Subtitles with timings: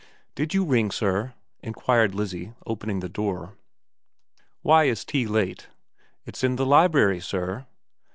[0.35, 3.55] 'Did you ring, sir?' inquired Lizzie, opening the door.'
[4.63, 5.67] Why is tea late?'
[6.07, 7.67] * It's in the library, sir.'